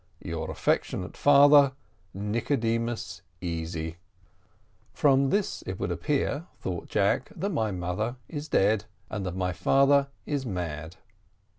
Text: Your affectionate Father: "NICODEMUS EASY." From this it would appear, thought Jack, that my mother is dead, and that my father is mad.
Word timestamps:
Your 0.23 0.49
affectionate 0.49 1.15
Father: 1.15 1.73
"NICODEMUS 2.15 3.21
EASY." 3.39 3.97
From 4.93 5.29
this 5.29 5.61
it 5.67 5.79
would 5.79 5.91
appear, 5.91 6.47
thought 6.59 6.87
Jack, 6.89 7.29
that 7.35 7.51
my 7.51 7.69
mother 7.69 8.15
is 8.27 8.47
dead, 8.47 8.85
and 9.11 9.23
that 9.27 9.35
my 9.35 9.53
father 9.53 10.07
is 10.25 10.43
mad. 10.43 10.95